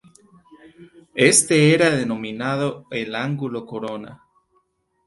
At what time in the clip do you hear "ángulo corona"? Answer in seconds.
3.13-4.23